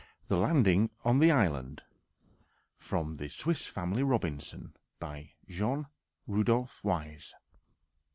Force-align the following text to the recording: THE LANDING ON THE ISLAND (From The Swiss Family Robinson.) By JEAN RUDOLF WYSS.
THE 0.29 0.35
LANDING 0.37 0.89
ON 1.05 1.19
THE 1.19 1.29
ISLAND 1.31 1.83
(From 2.75 3.17
The 3.17 3.29
Swiss 3.29 3.67
Family 3.67 4.01
Robinson.) 4.01 4.73
By 4.97 5.33
JEAN 5.47 5.85
RUDOLF 6.25 6.83
WYSS. 6.83 7.35